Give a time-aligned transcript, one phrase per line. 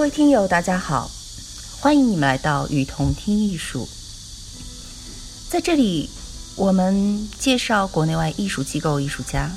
[0.00, 1.10] 各位听友，大家好，
[1.78, 3.86] 欢迎你们来到雨桐听艺术。
[5.50, 6.08] 在这里，
[6.56, 9.50] 我们介绍国内外艺术机构、艺术家，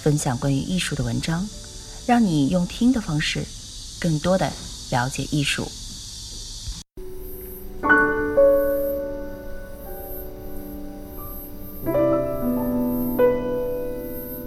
[0.00, 1.44] 分享关于艺术的文章，
[2.06, 3.44] 让你用听的方式，
[4.00, 4.48] 更多的
[4.92, 5.66] 了解艺术。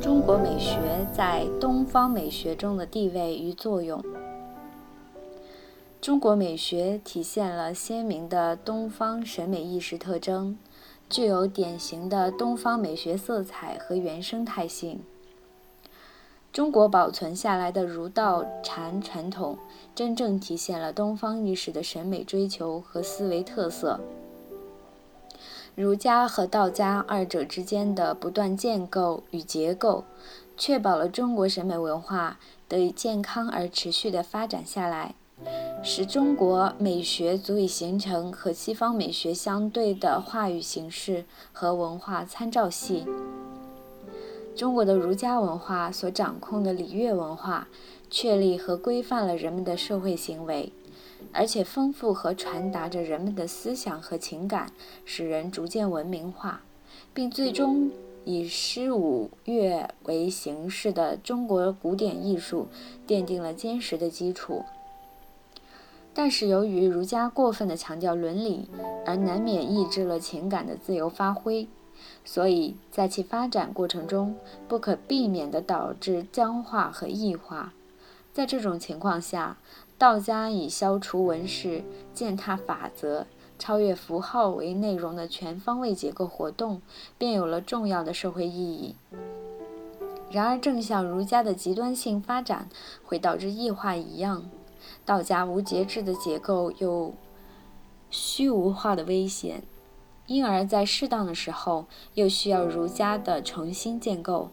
[0.02, 0.80] 中国美学
[1.14, 4.02] 在东方美学中的地位与作用。
[6.02, 10.58] 中国美学体现了鲜明的东方审美意识特征，
[11.08, 15.04] 具有典型的东方美学色彩和原生态性。
[16.52, 19.60] 中国保存下来的儒道禅传统，
[19.94, 24.00] 真正体现了东方意识的审美追求和思维特色。
[25.76, 30.04] 儒家和道家二者之间的不断建构与结构，
[30.58, 35.14] 确保了中国审美文化得以健康而持续的发展下来。
[35.84, 43.04] 使中国美学足以形成和西方美学相对的话语形式和文化参照系。
[44.56, 47.68] 中国的儒家文化所掌控的礼乐文化，
[48.12, 50.72] 确立和规范了人们的社会行为，
[51.34, 54.72] 而且丰富和传达着人们的思想和情感，
[55.04, 56.62] 使人逐渐文明化，
[57.12, 57.90] 并最终
[58.24, 62.68] 以诗舞乐为形式的中国古典艺术
[63.08, 64.64] 奠定了坚实的基础。
[66.14, 68.70] 但是，由于儒家过分的强调伦理，
[69.06, 71.68] 而难免抑制了情感的自由发挥，
[72.26, 74.36] 所以在其发展过程中
[74.68, 77.74] 不可避免地导致僵化和异化。
[78.34, 79.58] 在这种情况下，
[79.98, 81.84] 道家以消除文饰、
[82.14, 83.26] 践踏法则、
[83.58, 86.82] 超越符号为内容的全方位结构活动，
[87.18, 88.96] 便有了重要的社会意义。
[90.30, 92.68] 然而，正像儒家的极端性发展
[93.06, 94.50] 会导致异化一样。
[95.06, 97.14] 道家无节制的结构有
[98.10, 99.64] 虚无化的危险，
[100.28, 104.50] 因而，在适当的时候，又需要儒家的重新建构。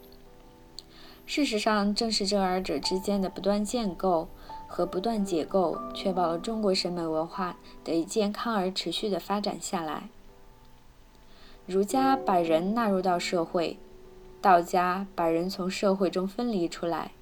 [1.27, 4.29] 事实上，正是这二者之间的不断建构
[4.67, 10.09] 和不断解构，确保了中国审美文化得以健康而持续的发展下来。
[11.67, 13.79] 儒家把人纳入到社会，
[14.41, 17.13] 道家把人从社会中分离出来，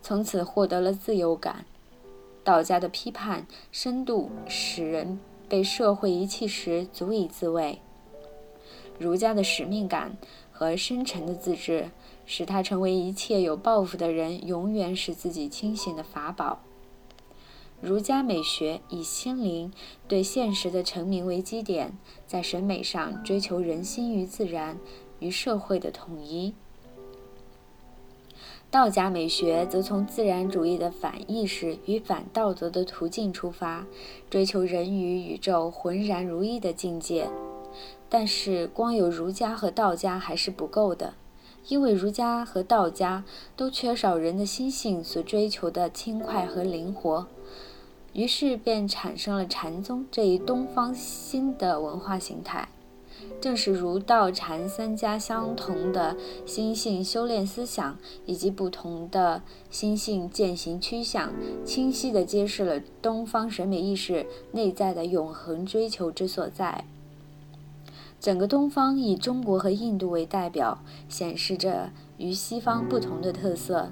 [0.00, 1.64] 从此获得了自由感。
[2.44, 7.78] 道家的批判深度使人被社会遗弃时足以自卫；
[8.98, 10.16] 儒家的使命感
[10.50, 11.90] 和深沉的自制，
[12.26, 16.60] 使他成为一切有抱负的人永远使自己清醒的法宝。
[17.80, 19.72] 儒家美学以心灵
[20.06, 24.78] 对现实的成名为基点，在审美上追求人心与自然
[25.18, 26.54] 与社会的统一。
[28.72, 33.84] 道家美学则从自然主义的反意识与反道德的途径出发，
[34.30, 37.28] 追求人与宇宙浑然如一的境界。
[38.08, 41.12] 但是，光有儒家和道家还是不够的，
[41.68, 43.24] 因为儒家和道家
[43.54, 47.26] 都缺少人的心性所追求的轻快和灵活，
[48.14, 52.70] 于是便产生了禅宗这一东方新的文化形态。
[53.42, 56.16] 正是儒道禅三家相同的
[56.46, 61.32] 心性修炼思想，以及不同的心性践行趋向，
[61.64, 66.84] 清晰地揭示了东方审美意识内在的永恒追求之所在。
[68.20, 70.78] 整个东方以中国和印度为代表，
[71.08, 73.90] 显示着与西方不同的特色。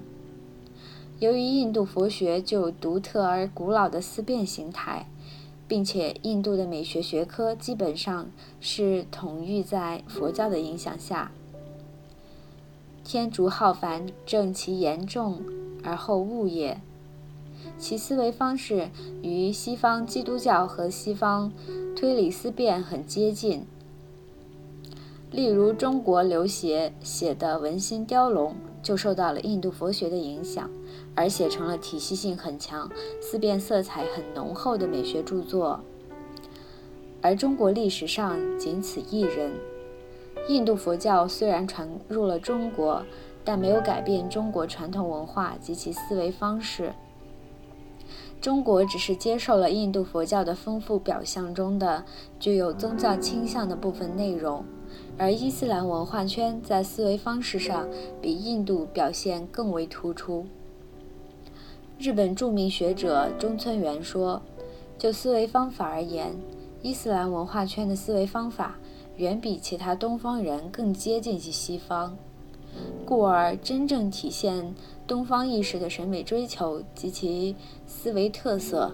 [1.18, 5.08] 由于印度佛学就有独特而古老的思辨形态。
[5.70, 11.30] 并且，印度的美学学科基本上是统御在佛教的影响下。
[13.04, 15.40] 天竺浩繁，正其严重
[15.84, 16.80] 而后物也。
[17.78, 18.88] 其思维方式
[19.22, 21.52] 与西方基督教和西方
[21.94, 23.64] 推理思辨很接近。
[25.30, 28.50] 例如，中国刘勰写的《文心雕龙》
[28.82, 30.70] 就受到了印度佛学的影响。
[31.14, 32.90] 而写成了体系性很强、
[33.20, 35.80] 思辨色彩很浓厚的美学著作。
[37.20, 39.52] 而中国历史上仅此一人。
[40.48, 43.04] 印度佛教虽然传入了中国，
[43.44, 46.92] 但没有改变中国传统文化及其思维方式。
[48.40, 52.02] 中国只是接受了印度佛教的丰富表象中的
[52.38, 54.64] 具有宗教倾向的部分内容，
[55.18, 57.86] 而伊斯兰文化圈在思维方式上
[58.22, 60.46] 比印度表现更为突出。
[61.98, 64.40] 日本著名学者中村元说
[64.96, 66.34] ：“就思维方法而言，
[66.80, 68.76] 伊斯兰文化圈的思维方法
[69.16, 72.16] 远比其他东方人更接近于西方，
[73.04, 74.74] 故而真正体现
[75.10, 78.92] 东方意识的审美追求及其思维特色，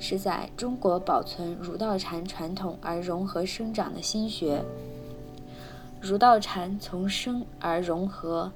[0.00, 4.64] 是在中国保存儒道禅传统而融合生长的心学。
[6.00, 8.50] 儒道禅从生而融合，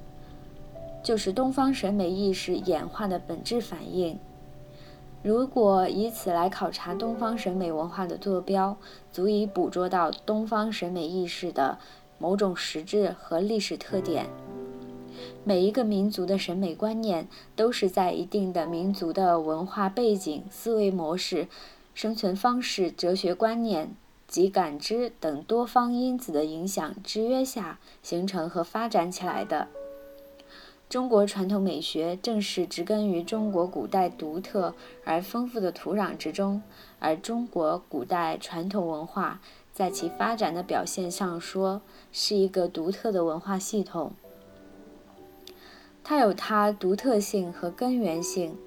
[1.01, 4.19] 就是东方审美意识演化的本质反应。
[5.23, 8.75] 如果以此来考察东方审美文化的坐标，
[9.09, 11.77] 足以捕捉到东方审美意识的
[12.17, 14.25] 某种实质和历史特点。
[15.43, 21.47] 每一个民族的审美观念，都是在一定的民族的文化背景、思维模式、
[21.93, 23.95] 生存方式、哲学观念
[24.27, 29.67] 及感知等多方因子的影响制约下形成和发展起来的。
[30.87, 34.73] 中国传统美学正是植根于中国古代独特
[35.03, 36.63] 而丰富的土壤之中，
[36.97, 39.39] 而中国古代传统文化
[39.71, 41.81] 在其发展的表现上说，
[42.11, 44.13] 是一个独特的文化系统。
[46.09, 48.57] 它有它独特性和根源性，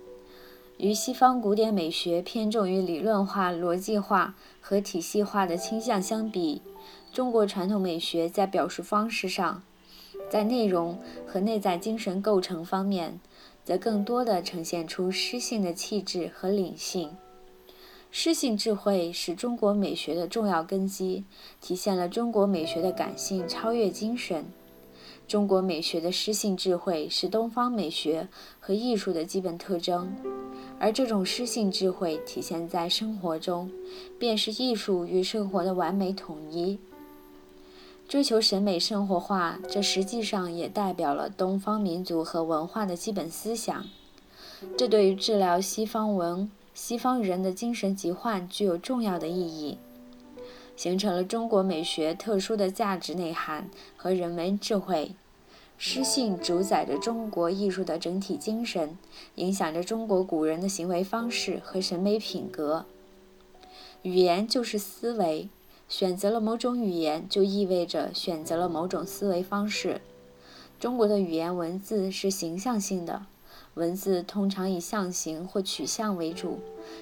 [0.78, 6.62] 与西方古典美学偏重于理论化、逻辑化和体系化的倾向相比，
[7.12, 9.60] 中国传统美学在表述方式上，
[10.30, 10.96] 在内容
[11.26, 13.18] 和内在精神构成方面，
[13.64, 17.10] 则更多地呈现出诗性的气质和灵性。
[18.12, 21.24] 诗性智慧是中国美学的重要根基，
[21.60, 24.44] 体现了中国美学的感性超越精神。
[25.32, 28.28] 中国美学的诗性智慧是东方美学
[28.60, 30.14] 和艺术的基本特征，
[30.78, 33.72] 而这种诗性智慧体现在生活中，
[34.18, 36.78] 便是艺术与生活的完美统一。
[38.06, 43.86] 追求审美生活化，这实际上也代表了东方民族和文化的基本思想。
[44.76, 49.78] 这对于治疗西方文、西方人的精神疾患具有重要的意义。
[50.76, 55.12] 形成了中国美学特殊的价值内涵和人文智慧。
[55.84, 58.96] 诗性主宰着中国艺术的整体精神，
[59.34, 62.86] 影响着中国古人的行为方式和审美品格。
[64.02, 65.48] 语言就是思维，
[65.88, 70.00] 选择了某种语言，就意味着选择了某种思维方式。
[70.78, 73.26] 中国的语言文字是形象性的，
[73.74, 76.60] 文字通常以象形或取象为主，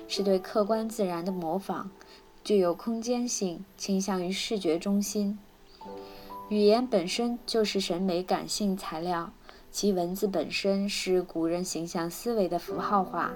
[0.09, 1.91] 是对客观自然的模仿。
[2.43, 5.39] 具有空间性，倾向于视觉中心。
[6.51, 9.33] 语言本身就是审美感性材料，
[9.71, 13.33] 其文字本身是古人形象思维的符号化，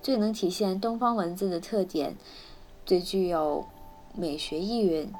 [0.00, 2.14] 最能体现东方文字的特点，
[2.84, 3.66] 最具有
[4.14, 5.12] 美学意蕴。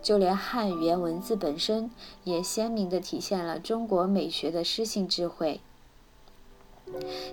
[0.00, 1.90] 就连汉语言文字本身，
[2.22, 5.60] 也鲜明地体现了中国美学的诗性智慧，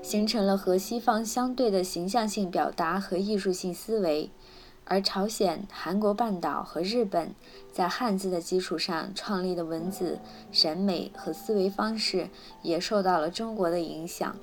[0.02, 4.32] 形成了和西方相对的形象性表达和艺术性思维。
[4.86, 7.34] 而朝鲜、韩国半岛和日本
[7.74, 10.20] 在汉字的基础上创立的文字
[10.52, 12.30] 审美和思维方式，
[12.62, 14.36] 也受到了中国的影响。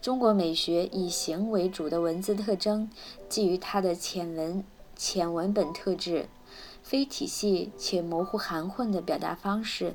[0.00, 2.88] 中国美学以形为主的文字特征，
[3.28, 4.62] 基于它的浅文、
[4.94, 6.28] 浅文本特质，
[6.84, 9.94] 非体系且模糊含混的表达方式，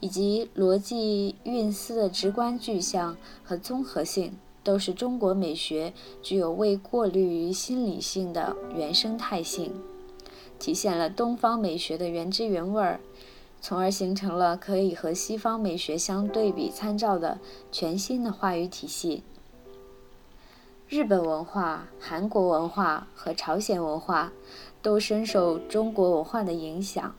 [0.00, 4.36] 以及逻辑蕴思的直观具象和综合性。
[4.64, 9.72] 都是中国美学具有未过滤于心理性的原生态性，
[10.58, 12.98] 体现了东方美学的原汁原味儿，
[13.60, 17.38] 从而形成了可以和西方美学相对比参照的
[17.70, 19.22] 全新的话语体系。
[20.88, 24.32] 日本文化、韩国文化和朝鲜文化
[24.82, 27.14] 都深受中国文化的影响。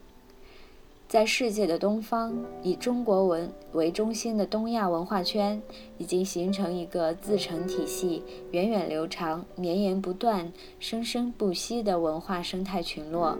[1.16, 5.62] 在世界的东方，以中国文为中心的东亚文化圈，
[5.98, 13.38] 已经形成一个自成体系、源远流长、绵延不断、生生不息的文化生态群落。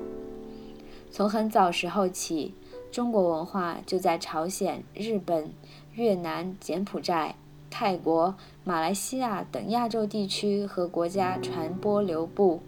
[1.12, 2.54] 从很早时候起，
[2.94, 5.52] 中国文化就在朝鲜、日本、
[5.96, 7.36] 越南、柬埔寨、
[7.70, 12.62] 泰国、马来西亚等亚洲地区和国家传播流布，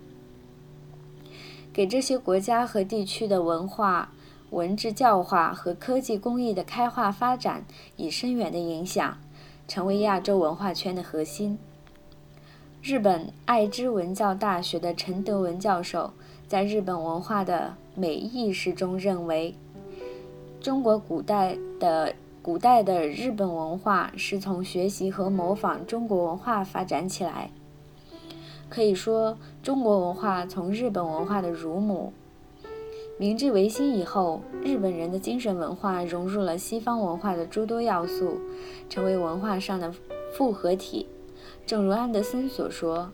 [1.71, 4.11] 给这些国家和地区的文化。
[4.51, 7.65] 文治教化和科技工艺的开化发展
[7.97, 9.17] 以深远的影响，
[9.67, 11.59] 成为亚洲文化圈的核心。
[12.81, 16.13] 日本爱知文教大学的陈德文教授
[16.47, 19.53] 在日本文化的美意识中认为，
[20.61, 27.49] 中国古代的古代的日本文化是从学习和模仿中国文化发展起来。
[28.69, 32.13] 可以说，中国文化从日本文化的乳母。
[33.19, 38.39] 明治维新以后，日本人的精神文化融入了西方文化的诸多要素，
[38.87, 39.91] 成为文化上的
[40.35, 41.07] 复合体。
[41.65, 43.11] 正如安德森所说：“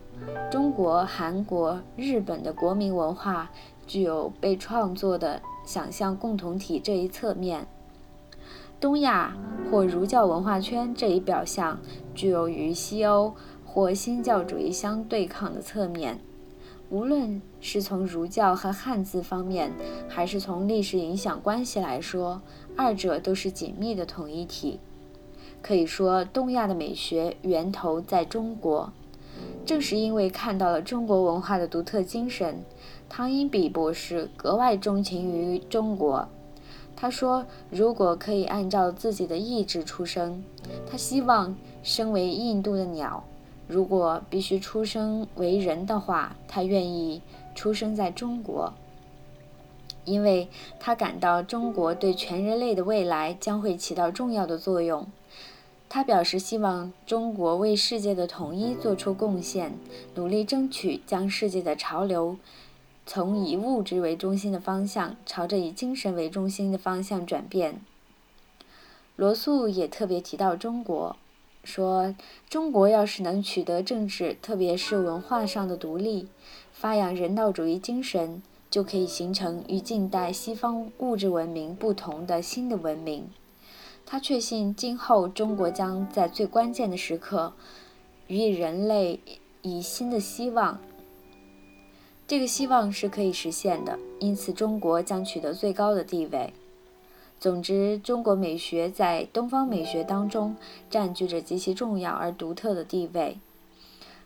[0.52, 3.50] 中国、韩国、日本的国民文化
[3.86, 7.66] 具有被创作的想象共同体这一侧面，
[8.78, 9.34] 东亚
[9.70, 11.78] 或儒教文化圈这一表象
[12.14, 13.34] 具有与西欧
[13.64, 16.20] 或新教主义相对抗的侧面。
[16.94, 19.72] 无论是从儒教和汉字方面，
[20.08, 22.40] 还是从历史影响关系来说，
[22.76, 24.78] 二者都是紧密的统一体。
[25.60, 28.92] 可以说，东亚的美学源头在中国。
[29.66, 32.64] 正是因为看到了中国文化的独特精神，
[33.08, 36.28] 汤因比博士格外钟情于中国。
[36.94, 40.44] 他说：“如果可以按照自己的意志出生，
[40.88, 43.24] 他希望身为印度的鸟；
[43.66, 47.22] 如果必须出生为人的话，他愿意
[47.54, 48.72] 出生在中国，
[50.04, 55.06] 因为他感到中国对全人类的未来将会起到重要的作用。”
[55.88, 59.78] 他表示希望中国为世界的统一做出贡献，
[60.16, 62.36] 努力争取将世界的潮流
[63.06, 67.80] 从以物质为中心的方向朝着以精神为中心的方向转变。
[69.14, 71.14] 罗素也特别提到中国，
[71.64, 72.14] 说
[72.48, 76.28] 中国要是能取得政治，特别是文化上的独立，
[76.72, 83.28] 发扬人道主义精神，就可以形成与近代西方物质文明不同的新的文明。
[84.06, 87.54] 他确信，今后中国将在最关键的时刻，
[88.28, 89.18] 予以人类
[89.62, 90.78] 以新的希望。
[92.26, 96.52] 这个希望是可以实现的，因此中国将取得最高的地位。
[97.44, 100.56] 总之，中国美学在东方美学当中
[100.88, 103.36] 占据着极其重要而独特的地位，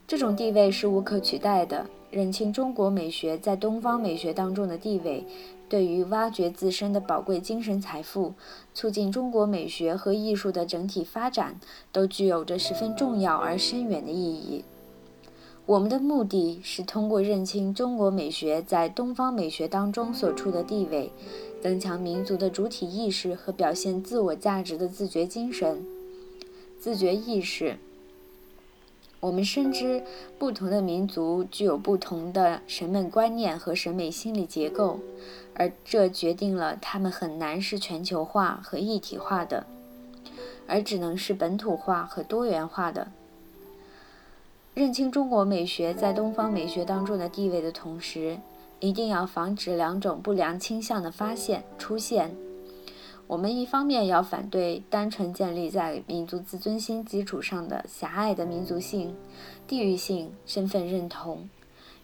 [0.06, 1.86] 这种地位是无可取代的。
[2.12, 5.26] 认清中国美学在东方美学当中的地位。
[5.68, 8.34] 对于挖掘自身的宝贵精神财富，
[8.72, 11.58] 促进中国美学和艺术的整体发展，
[11.90, 14.64] 都具有着十分重要而深远的意义。
[15.66, 21.12] 我们的目的是通过认清中国美学在东方美学当中所处的地位，
[21.62, 25.84] 增强民族的主体意识和表现自我价值的自觉精神、
[26.80, 27.78] 自觉意识。
[29.20, 30.02] 我们深知，
[30.38, 35.00] 不同的民族具有不同的审美观念和审美心理结构。
[35.54, 39.66] 而这决定了他们很难是全球化和一体化的，
[40.68, 43.10] 而只能是本土化和多元化的。
[44.74, 48.38] 认清中国美学在东方美学当中的地位的同时，
[48.80, 52.36] 一定要防止两种不良倾向的发现出现。
[53.26, 59.14] 我们一方面要反对单纯建立在民族自尊心基础上的狭隘的民族性、
[59.66, 61.48] 地域性身份认同。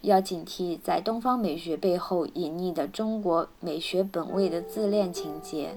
[0.01, 5.75] 要警惕在东方美学背后隐匿的中国美学本位的自恋情节。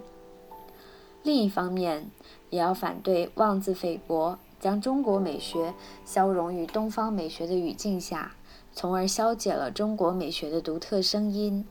[1.23, 2.11] 另一方面，
[2.51, 5.73] 也要反对妄自菲薄，将中国美学
[6.05, 8.35] 消融于东方美学的语境下，
[8.79, 11.67] 从而消解了中国美学的独特声音。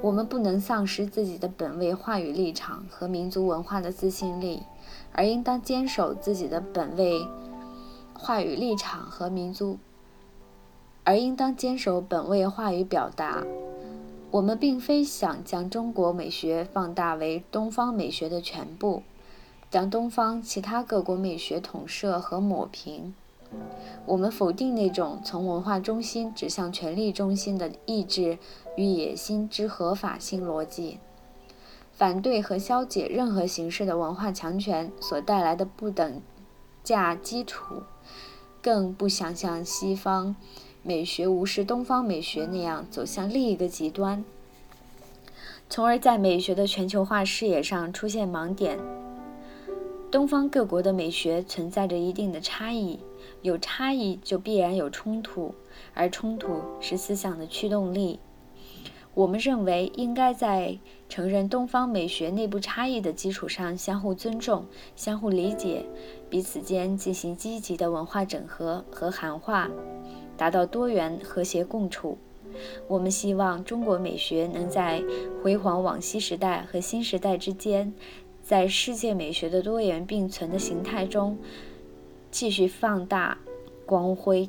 [0.00, 4.62] 我们不能丧失自己的本位话语立场和民族文化的自信力，
[5.12, 7.28] 而应当坚守自己的本位
[8.14, 9.76] 话语立场和民族。
[11.02, 13.44] 而应当坚守本位话语表达。
[14.30, 19.02] 我们并非想将中国美学放大为东方美学的全部，
[19.70, 23.14] 将东方其他各国美学统摄和抹平。
[24.06, 28.38] 我们否定那种从文化中心指向权力中心的意志
[28.76, 30.98] 与野心之合法性逻辑，
[31.92, 36.20] 反对和消解任何形式的文化强权所带来的不等
[36.82, 37.82] 价基础，
[38.62, 40.36] 更不想像西方。
[40.86, 44.22] 美学无视东方美学那样走向另一个极端，
[45.70, 48.78] 从而在美学的全球化视野上出现盲点。
[50.10, 53.00] 东方各国的美学存在着一定的差异，
[53.44, 55.54] 有差异就必然有冲突，
[55.92, 58.18] 而冲突是思想的驱动力。
[59.12, 60.78] 我们认为应该在
[61.10, 64.64] 承认东方美学内部差异的基础上相互尊重、
[64.96, 65.84] 相互理解，
[66.30, 69.70] 彼此间进行积极的文化整合和涵化。
[70.38, 72.16] 达到多元和谐共处。
[72.88, 75.02] 我们希望中国美学能在
[75.42, 77.92] 辉煌往昔时代和新时代之间，
[78.42, 81.36] 在世界美学的多元并存的形态中，
[82.34, 83.38] 继续放大
[83.86, 84.48] 光辉，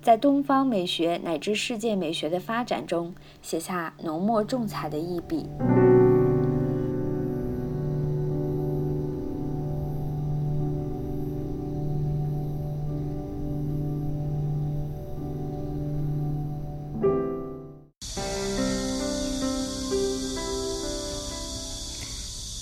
[0.00, 5.48] 在东方美学乃至世界美学的发展中写下浓墨重彩的一笔。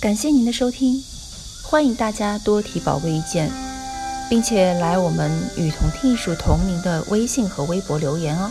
[0.01, 1.03] 感谢您的收听，
[1.75, 3.51] 欢迎大家多提宝贵意见，
[4.31, 8.49] 并且来我们与同听艺术同名的微信和微博留言哦。